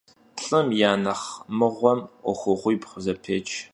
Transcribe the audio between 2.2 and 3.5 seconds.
'uexuğuibğu zepêç.